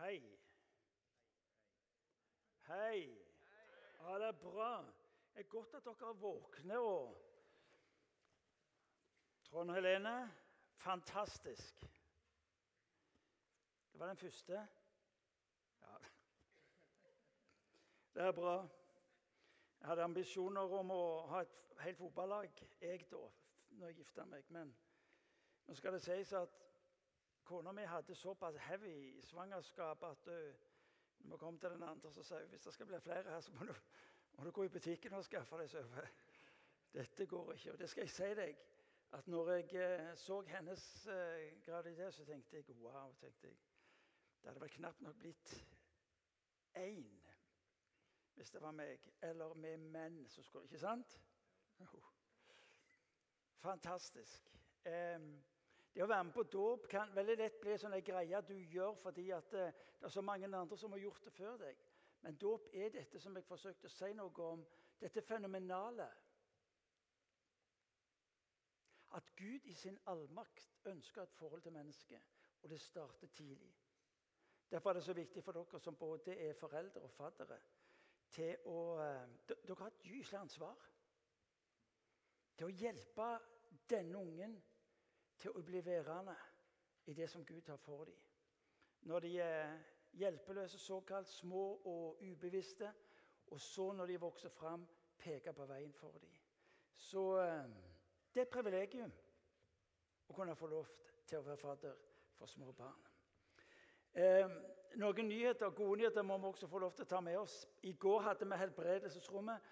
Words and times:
Hei. 0.00 0.38
Hei. 2.66 3.18
Ja, 3.98 4.18
det 4.18 4.26
er 4.26 4.32
bra. 4.32 4.82
Det 5.34 5.40
er 5.40 5.48
godt 5.48 5.74
at 5.74 5.84
dere 5.84 6.14
våkner 6.16 6.78
og 6.78 7.16
Trond 9.44 9.70
Helene, 9.70 10.32
fantastisk. 10.76 11.80
Det 13.92 14.00
var 14.00 14.06
den 14.06 14.16
første. 14.16 14.52
Ja. 15.82 15.98
Det 18.14 18.22
er 18.22 18.32
bra. 18.32 18.56
Jeg 19.80 19.88
hadde 19.88 20.08
ambisjoner 20.08 20.78
om 20.80 20.96
å 20.96 21.04
ha 21.34 21.44
et 21.44 21.76
helt 21.84 22.00
fotballag, 22.00 22.64
jeg 22.80 23.04
da, 23.10 23.26
når 23.68 23.86
jeg 23.86 24.00
gifta 24.00 24.24
meg. 24.24 24.48
Men 24.48 24.72
nå 25.66 25.76
skal 25.76 25.92
det 25.92 26.02
sies 26.08 26.32
at 26.32 26.69
kona 27.50 27.72
mi 27.72 27.82
hadde 27.82 28.14
såpass 28.14 28.56
heavy 28.56 29.22
svangerskap 29.26 30.02
at 30.06 30.26
uh, 30.26 30.54
når 31.18 31.36
vi 31.36 31.38
kom 31.38 31.58
til 31.58 31.70
den 31.70 31.82
andre, 31.82 32.12
så 32.12 32.22
sa 32.22 32.38
hun 32.38 32.48
hvis 32.48 32.62
det 32.62 32.72
skal 32.72 32.86
bli 32.86 33.00
flere 33.00 33.22
her, 33.22 33.40
så 33.40 33.52
må 33.52 33.64
du, 33.66 33.74
må 34.32 34.44
du 34.44 34.50
gå 34.50 34.64
i 34.64 34.68
butikken 34.68 35.12
og 35.18 35.24
skaffe 35.24 35.58
deg 35.58 35.70
sove. 35.70 36.04
Dette 36.98 37.26
går 37.26 37.52
ikke. 37.52 37.72
Og 37.72 37.78
det 37.78 37.90
skal 37.90 38.06
jeg 38.06 38.10
si 38.10 38.30
deg, 38.38 38.62
at 39.12 39.26
når 39.28 39.50
jeg 39.52 39.82
uh, 39.82 40.14
så 40.16 40.40
hennes 40.46 40.86
uh, 41.10 41.62
graviditet, 41.66 42.14
så 42.14 42.24
tenkte 42.24 42.56
jeg 42.56 42.76
wow. 42.78 43.14
tenkte 43.20 43.48
jeg. 43.48 43.58
Det 44.42 44.48
hadde 44.48 44.60
vel 44.60 44.70
knapt 44.78 45.00
nok 45.00 45.18
blitt 45.18 45.56
én 46.78 47.20
hvis 48.34 48.50
det 48.50 48.62
var 48.62 48.72
meg, 48.72 49.10
eller 49.22 49.54
med 49.54 49.76
menn 49.76 50.28
som 50.28 50.44
skulle 50.44 50.64
Ikke 50.64 50.78
sant? 50.78 51.20
Fantastisk. 53.60 54.46
Um, 54.86 55.44
det 55.94 56.02
å 56.04 56.06
være 56.06 56.24
med 56.24 56.34
på 56.34 56.42
dåp 56.42 56.86
kan 56.90 57.14
veldig 57.14 57.36
lett 57.40 57.56
bli 57.60 57.76
sånn 57.78 57.96
en 57.96 58.04
greie 58.04 58.42
du 58.46 58.54
gjør 58.54 58.94
fordi 59.00 59.30
at 59.34 59.50
det, 59.50 59.66
eh, 59.66 59.86
er 60.00 60.08
så 60.08 60.22
mange 60.22 60.46
andre 60.46 60.76
som 60.78 60.92
har 60.92 61.02
gjort 61.02 61.24
det 61.24 61.32
før 61.34 61.56
deg. 61.58 61.80
Men 62.22 62.36
dåp 62.36 62.68
er 62.72 62.90
dette 62.90 63.20
som 63.20 63.36
jeg 63.36 63.44
forsøkte 63.44 63.88
å 63.88 63.92
si 63.92 64.12
noe 64.14 64.44
om. 64.44 64.64
Dette 65.00 65.22
fenomenale. 65.22 66.06
At 69.16 69.30
Gud 69.36 69.66
i 69.66 69.74
sin 69.74 69.98
allmakt 70.06 70.86
ønsker 70.86 71.22
et 71.22 71.34
forhold 71.34 71.62
til 71.62 71.72
mennesket, 71.72 72.22
og 72.62 72.70
det 72.70 72.80
starter 72.80 73.26
tidlig. 73.26 73.72
Derfor 74.70 74.90
er 74.90 74.94
det 74.94 75.04
så 75.04 75.12
viktig 75.12 75.42
for 75.44 75.52
dere 75.52 75.80
som 75.80 75.96
både 75.96 76.36
er 76.38 76.54
foreldre 76.54 77.00
og 77.02 77.10
faddere, 77.10 77.58
til 78.30 78.56
å 78.70 78.80
eh, 79.02 79.28
Dere 79.48 79.78
har 79.80 79.90
et 79.90 80.04
gyselig 80.06 80.38
ansvar 80.38 80.76
til 82.56 82.68
å 82.68 82.76
hjelpe 82.76 83.26
denne 83.90 84.20
ungen 84.20 84.54
til 85.40 85.56
å 85.56 85.62
bli 85.64 85.80
værende 85.84 86.36
i 87.08 87.14
det 87.16 87.28
som 87.30 87.44
Gud 87.44 87.68
har 87.68 87.80
for 87.80 88.04
dem. 88.04 88.16
Når 89.08 89.20
de 89.24 89.32
er 89.40 89.78
hjelpeløse, 90.12 90.78
såkalt 90.78 91.28
små 91.28 91.80
og 91.84 92.22
ubevisste, 92.22 92.92
og 93.46 93.60
så 93.60 93.92
når 93.92 94.06
de 94.06 94.20
vokser 94.20 94.48
fram, 94.48 94.86
peke 95.18 95.52
på 95.52 95.66
veien 95.66 95.92
for 95.92 96.18
dem. 96.20 96.32
Så 96.96 97.24
eh, 97.40 97.64
det 98.34 98.40
er 98.40 98.46
et 98.46 98.52
privilegium 98.52 99.12
å 100.28 100.36
kunne 100.36 100.56
få 100.56 100.68
lov 100.70 100.88
til 101.26 101.40
å 101.40 101.46
være 101.46 101.60
fadder 101.60 101.96
for 102.38 102.48
små 102.48 102.72
barn. 102.76 103.00
Eh, 104.12 104.52
noen 105.00 105.28
nyheter, 105.28 105.70
gode 105.70 106.00
nyheter 106.00 106.22
må 106.26 106.38
vi 106.38 106.50
også 106.50 106.68
få 106.68 106.78
lov 106.82 106.94
til 106.94 107.06
å 107.06 107.10
ta 107.10 107.20
med 107.24 107.38
oss. 107.38 107.62
I 107.82 107.92
går 107.92 108.22
hadde 108.28 108.48
vi 108.48 108.58
helbredelsesrommet. 108.62 109.68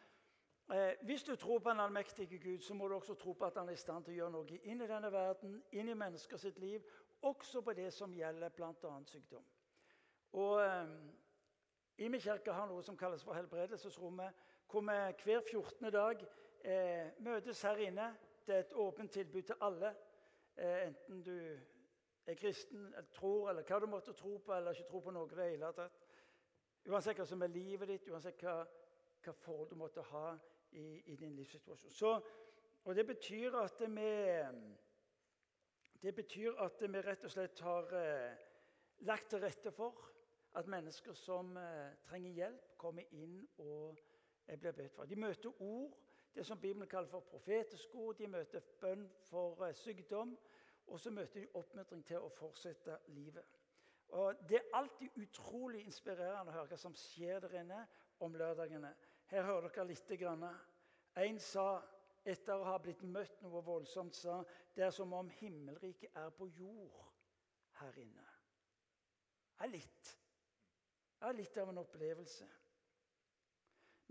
Eh, 0.73 0.93
hvis 1.01 1.23
du 1.23 1.37
tror 1.37 1.59
på 1.59 1.71
en 1.71 1.81
allmektige 1.81 2.39
Gud, 2.39 2.61
så 2.61 2.75
må 2.75 2.89
du 2.89 2.95
også 2.95 3.15
tro 3.15 3.33
på 3.33 3.45
at 3.45 3.57
han 3.57 3.69
er 3.69 3.73
i 3.73 3.77
stand 3.81 4.05
til 4.05 4.13
å 4.13 4.17
gjøre 4.17 4.33
noe 4.35 4.59
inn 4.69 4.83
i 4.85 4.89
denne 4.89 5.13
verden, 5.13 5.63
inn 5.73 5.89
i 5.89 5.95
mennesker 5.97 6.37
sitt 6.37 6.59
liv, 6.59 6.85
også 7.23 7.63
på 7.65 7.73
det 7.73 7.89
som 7.93 8.13
gjelder 8.15 8.53
bl.a. 8.53 8.91
sykdom. 9.09 9.47
Og 10.33 10.61
eh, 10.61 10.91
Imi 12.05 12.21
kirke 12.21 12.53
har 12.53 12.69
noe 12.69 12.83
som 12.85 12.97
kalles 12.97 13.25
for 13.25 13.35
helbredelsesrommet, 13.35 14.45
hvor 14.69 14.85
vi 14.85 14.99
hver 15.25 15.41
14. 15.41 15.89
dag 15.93 16.27
eh, 16.65 17.17
møtes 17.19 17.63
her 17.63 17.81
inne. 17.89 18.11
Det 18.47 18.55
er 18.55 18.61
et 18.67 18.77
åpent 18.77 19.11
tilbud 19.13 19.43
til 19.43 19.57
alle, 19.61 19.95
eh, 20.57 20.87
enten 20.87 21.25
du 21.25 21.33
er 22.27 22.35
kristen, 22.35 22.87
eller 22.93 23.09
tror, 23.17 23.49
eller 23.51 23.65
hva 23.65 23.81
du 23.81 23.87
måtte 23.87 24.13
tro 24.13 24.37
på, 24.37 24.53
eller 24.53 24.77
ikke 24.77 24.91
tro 24.91 25.01
på 25.01 25.17
noe 25.17 25.33
i 25.33 25.35
det 25.35 25.51
hele 25.51 25.73
tatt. 25.81 26.07
Uansett 26.89 27.17
hva 27.17 27.27
som 27.27 27.43
er 27.43 27.57
livet 27.57 27.89
ditt, 27.89 28.13
uansett 28.13 28.45
hva, 28.45 28.61
hva 29.25 29.33
forhold 29.33 29.73
du 29.73 29.77
måtte 29.81 30.05
ha 30.13 30.37
i, 30.71 31.13
i 31.13 31.17
din 31.17 31.35
livssituasjon. 31.37 31.91
Så, 31.91 32.13
og 32.85 32.95
det 32.95 33.07
betyr 33.07 33.57
at 33.61 33.81
vi 33.81 34.13
det 36.03 36.15
betyr 36.15 36.55
at 36.63 36.83
vi 36.83 37.01
rett 37.03 37.25
og 37.27 37.31
slett 37.31 37.61
har 37.61 37.89
eh, 37.99 38.37
lagt 39.09 39.31
til 39.31 39.41
rette 39.43 39.73
for 39.75 40.05
at 40.55 40.67
mennesker 40.71 41.15
som 41.15 41.57
eh, 41.57 41.97
trenger 42.07 42.31
hjelp, 42.31 42.77
kommer 42.79 43.03
inn 43.11 43.41
og 43.59 43.99
eh, 44.47 44.59
blir 44.59 44.73
bedt 44.73 44.95
for. 44.95 45.11
De 45.11 45.17
møter 45.17 45.63
ord, 45.63 45.97
det 46.35 46.47
som 46.47 46.61
Bibelen 46.61 46.89
kaller 46.89 47.11
for 47.11 47.21
profetisk 47.21 47.95
ord. 47.95 48.15
De 48.19 48.29
møter 48.31 48.63
bønn 48.81 49.09
for 49.27 49.67
eh, 49.67 49.75
sykdom. 49.75 50.37
Og 50.87 51.01
så 51.01 51.11
møter 51.11 51.41
de 51.41 51.49
oppmuntring 51.59 52.05
til 52.07 52.23
å 52.25 52.31
fortsette 52.33 52.95
livet. 53.13 53.45
Og 54.09 54.35
Det 54.49 54.57
er 54.57 54.71
alltid 54.73 55.19
utrolig 55.21 55.83
inspirerende 55.85 56.53
å 56.53 56.55
høre 56.55 56.71
hva 56.71 56.79
som 56.81 56.95
skjer 56.97 57.43
der 57.45 57.59
inne 57.61 57.83
om 58.25 58.35
lørdagene. 58.35 58.95
Her 59.29 59.45
hører 59.45 59.69
dere 59.69 59.87
litt. 59.89 60.13
En 61.19 61.41
sa, 61.43 61.67
etter 62.25 62.55
å 62.55 62.69
ha 62.69 62.79
blitt 62.81 63.03
møtt 63.03 63.43
noe 63.45 63.63
voldsomt, 63.65 64.17
sa 64.17 64.41
det 64.77 64.87
er 64.87 64.95
som 64.95 65.13
om 65.17 65.29
himmelriket 65.41 66.17
er 66.17 66.31
på 66.37 66.49
jord 66.59 67.05
her 67.81 68.01
inne. 68.01 68.25
Det 69.59 69.67
er 69.67 69.75
litt. 69.75 70.15
Det 71.19 71.29
er 71.29 71.37
litt 71.37 71.59
av 71.59 71.73
en 71.73 71.83
opplevelse. 71.83 72.49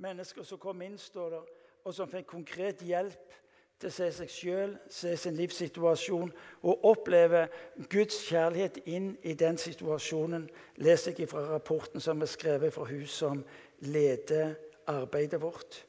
Mennesker 0.04 0.46
som 0.46 0.62
kom 0.62 0.82
inn, 0.86 0.98
står 1.02 1.34
der, 1.34 1.52
og 1.88 1.96
som 1.96 2.10
fikk 2.12 2.28
konkret 2.30 2.84
hjelp 2.86 3.38
til 3.80 3.90
å 3.90 3.94
se 3.94 4.08
seg 4.14 4.32
sjøl, 4.34 4.76
se 4.92 5.14
sin 5.18 5.38
livssituasjon 5.38 6.32
og 6.68 6.86
oppleve 6.90 7.46
Guds 7.90 8.20
kjærlighet 8.28 8.82
inn 8.90 9.12
i 9.24 9.36
den 9.38 9.58
situasjonen, 9.62 10.48
leser 10.84 11.16
jeg 11.18 11.30
fra 11.32 11.46
rapporten 11.48 12.04
som 12.04 12.22
er 12.22 12.30
skrevet 12.30 12.74
fra 12.74 12.88
hun 12.90 13.06
som 13.10 13.44
leder 13.86 14.58
arbeidet 14.88 15.42
vårt. 15.42 15.86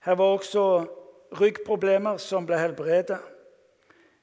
Her 0.00 0.14
var 0.14 0.24
også 0.24 0.86
ryggproblemer 1.40 2.16
som 2.16 2.46
ble 2.46 2.58
helbredet. 2.60 3.18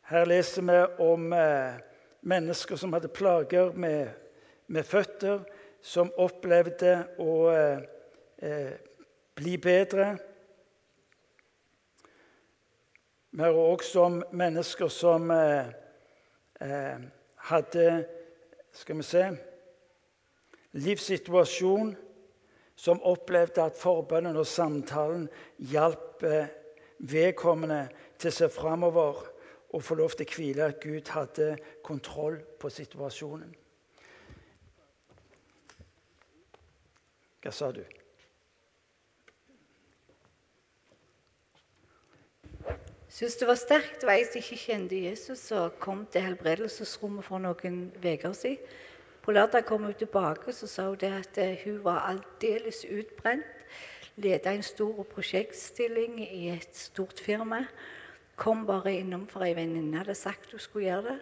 Her 0.09 0.25
leser 0.25 0.65
vi 0.65 0.79
om 1.05 1.33
eh, 1.33 1.79
mennesker 2.21 2.75
som 2.75 2.93
hadde 2.93 3.11
plager 3.13 3.71
med, 3.73 4.09
med, 4.67 4.83
føtter, 4.83 5.43
som 5.81 6.11
opplevde 6.17 6.95
å 7.21 7.35
eh, 7.53 7.81
eh 8.37 8.77
bli 9.39 9.53
bedre. 9.57 10.17
Vi 13.31 13.39
hører 13.39 13.69
også 13.71 14.01
om 14.03 14.17
mennesker 14.31 14.87
som 14.91 15.31
eh, 15.31 15.69
eh 16.59 16.99
hadde 17.49 18.05
Skal 18.71 18.97
vi 18.97 19.03
se 19.03 19.23
Livssituasjon 20.71 21.95
som 22.79 23.01
opplevde 23.03 23.65
at 23.65 23.75
forbønnen 23.75 24.37
og 24.39 24.47
samtalen 24.47 25.27
hjalp 25.71 26.23
eh, 26.23 26.47
vedkommende 26.99 27.81
til 28.19 28.31
å 28.31 28.37
se 28.37 28.47
framover 28.51 29.25
og 29.75 29.83
få 29.83 29.97
lov 29.99 30.15
til 30.15 30.27
å 30.27 30.35
hvile 30.35 30.67
at 30.71 30.79
Gud 30.79 31.11
hadde 31.11 31.49
kontroll 31.83 32.39
på 32.59 32.71
situasjonen. 32.71 33.51
Hva 37.43 37.51
sa 37.55 37.69
du? 37.75 37.83
Syns 43.09 43.35
det 43.39 43.47
var 43.47 43.57
sterkt. 43.59 43.99
Det 43.99 44.07
var 44.07 44.19
jeg 44.19 44.27
som 44.29 44.39
ikke 44.39 44.63
kjente 44.63 45.03
Jesus, 45.03 45.49
og 45.55 45.79
kom 45.83 46.05
til 46.11 46.23
helbredelsesrommet 46.29 47.25
for 47.27 47.43
noen 47.43 47.89
uker 47.99 48.35
siden. 48.37 48.77
På 49.29 49.33
lørdag 49.33 49.65
kom 49.69 49.83
hun 49.85 49.93
tilbake 49.93 50.49
så 50.57 50.67
sa 50.67 50.83
hun 50.89 51.03
at 51.05 51.37
eh, 51.37 51.59
hun 51.61 51.83
var 51.85 51.99
aldeles 52.09 52.79
utbrent. 52.89 53.45
Leda 54.17 54.55
en 54.55 54.63
stor 54.65 55.03
prosjektstilling 55.05 56.15
i 56.23 56.47
et 56.49 56.73
stort 56.73 57.21
firma. 57.21 57.59
Kom 58.35 58.65
bare 58.65 58.95
innom 58.97 59.27
for 59.29 59.45
ei 59.45 59.53
venninne 59.53 60.01
hadde 60.01 60.17
sagt 60.17 60.49
hun 60.49 60.65
skulle 60.65 60.87
gjøre 60.87 61.05
det. 61.11 61.19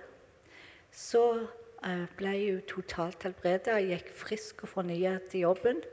Så 0.95 1.25
uh, 1.83 2.07
ble 2.15 2.33
hun 2.45 2.63
totalt 2.71 3.27
helbreda 3.27 3.75
gikk 3.83 4.15
frisk 4.15 4.63
og 4.63 4.75
fornya 4.77 5.18
til 5.27 5.50
jobben. 5.50 5.83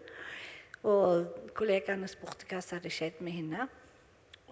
Og 0.87 1.26
kollegaene 1.58 2.06
spurte 2.06 2.46
hva 2.46 2.62
som 2.62 2.78
hadde 2.78 2.94
skjedd 2.94 3.19
med 3.26 3.40
henne. 3.43 3.70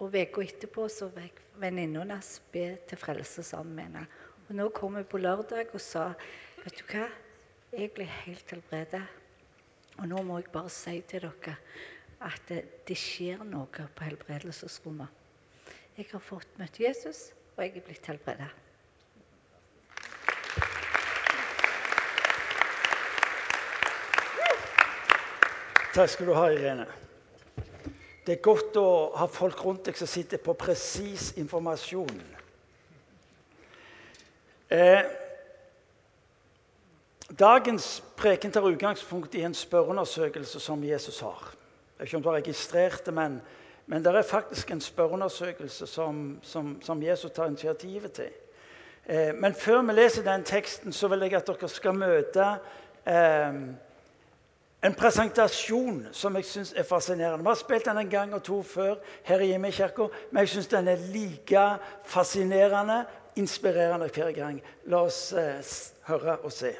Og 0.03 0.11
Uka 0.11 0.43
etterpå 0.43 0.91
så 0.91 1.13
fikk 1.15 1.45
venninna 1.63 2.03
hennes 2.03 2.41
be 2.51 2.73
til 2.91 3.05
frelse 3.07 3.51
sammen 3.55 3.77
med 3.79 3.87
henne. 3.93 4.07
Og 4.49 4.57
nå 4.59 4.73
kom 4.75 4.99
hun 4.99 5.07
på 5.07 5.23
lørdag 5.23 5.71
og 5.71 5.79
sa 5.79 6.09
vet 6.65 6.75
du 6.75 6.89
hva, 6.91 7.07
jeg 7.73 7.91
ble 7.93 8.05
helt 8.05 8.51
helbredet. 8.53 9.03
Og 10.01 10.07
nå 10.09 10.21
må 10.25 10.39
jeg 10.39 10.51
bare 10.53 10.71
si 10.73 10.99
til 11.09 11.25
dere 11.25 11.55
at 12.23 12.41
det, 12.47 12.61
det 12.87 12.97
skjer 12.97 13.41
noe 13.45 13.67
på 13.67 14.05
helbredelsesrommet. 14.05 15.21
Jeg 15.97 16.07
har 16.11 16.21
fått 16.23 16.53
møtt 16.57 16.79
Jesus, 16.81 17.31
og 17.55 17.63
jeg 17.65 17.75
er 17.77 17.85
blitt 17.85 18.07
helbredet. 18.09 18.49
Takk 25.93 26.09
skal 26.09 26.29
du 26.29 26.33
ha, 26.33 26.47
Irene. 26.49 26.87
Det 28.25 28.37
er 28.37 28.45
godt 28.45 28.79
å 28.81 28.87
ha 29.19 29.27
folk 29.29 29.59
rundt 29.65 29.85
deg 29.85 29.99
som 29.99 30.09
sitter 30.09 30.41
på 30.41 30.55
presis 30.57 31.33
informasjon. 31.37 32.23
Eh, 34.73 35.03
dagens 37.29 38.03
preken 38.17 38.51
tar 38.51 38.67
utgangspunkt 38.67 39.35
i 39.35 39.41
en 39.41 39.53
spørreundersøkelse 39.53 40.59
som 40.59 40.83
Jesus 40.83 41.19
har. 41.19 41.53
Jeg 41.53 41.99
vet 41.99 42.07
ikke 42.07 42.17
om 42.17 42.23
du 42.23 42.29
har 42.29 42.35
registrert 42.35 43.05
det, 43.05 43.13
men, 43.13 43.41
men 43.85 44.03
det 44.03 44.15
er 44.15 44.21
faktisk 44.21 44.71
en 44.71 44.81
spørreundersøkelse 44.81 45.87
som, 45.87 46.39
som, 46.41 46.81
som 46.81 47.03
Jesus 47.03 47.31
tar 47.31 47.47
initiativet 47.47 48.11
til. 48.11 48.31
Eh, 49.05 49.35
men 49.35 49.53
før 49.53 49.81
vi 49.81 49.93
leser 49.93 50.23
den 50.23 50.43
teksten, 50.43 50.93
så 50.93 51.07
vil 51.07 51.19
jeg 51.19 51.33
at 51.33 51.47
dere 51.47 51.69
skal 51.69 51.95
møte 51.95 52.45
eh, 53.07 53.57
en 54.83 54.95
presentasjon 54.99 56.07
som 56.11 56.35
jeg 56.35 56.45
syns 56.45 56.73
er 56.75 56.83
fascinerende. 56.83 57.43
Vi 57.43 57.51
har 57.51 57.59
spilt 57.59 57.85
den 57.85 57.97
en 57.97 58.09
gang 58.09 58.33
og 58.35 58.43
to 58.43 58.61
før 58.63 58.95
her 59.23 59.39
i 59.39 59.51
Hjemmekirka, 59.53 60.07
men 60.31 60.43
jeg 60.43 60.49
syns 60.49 60.67
den 60.67 60.87
er 60.87 61.05
like 61.13 61.67
fascinerende, 62.03 63.05
inspirerende 63.35 64.09
hver 64.11 64.31
gang. 64.31 64.59
La 64.85 65.05
oss 65.07 65.31
eh, 65.33 65.61
høre 66.07 66.37
og 66.43 66.51
se. 66.51 66.75